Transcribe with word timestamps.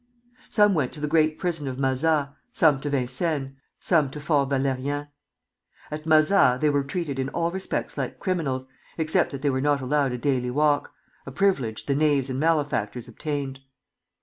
Some 0.49 0.73
went 0.73 0.91
to 0.93 0.99
the 0.99 1.07
great 1.07 1.37
prison 1.37 1.67
of 1.67 1.77
Mazas, 1.77 2.29
some 2.51 2.81
to 2.81 2.89
Vincennes, 2.89 3.51
some 3.79 4.09
to 4.09 4.19
Fort 4.19 4.49
Valérien. 4.49 5.09
At 5.91 6.07
Mazas 6.07 6.59
they 6.59 6.71
were 6.71 6.83
treated 6.83 7.19
in 7.19 7.29
all 7.29 7.51
respects 7.51 7.99
like 7.99 8.17
criminals, 8.19 8.65
except 8.97 9.29
that 9.31 9.43
they 9.43 9.51
were 9.51 9.61
not 9.61 9.79
allowed 9.79 10.11
a 10.13 10.17
daily 10.17 10.49
walk, 10.49 10.91
a 11.27 11.31
privilege 11.31 11.85
the 11.85 11.93
knaves 11.93 12.31
and 12.31 12.39
malefactors 12.39 13.07
obtained. 13.07 13.59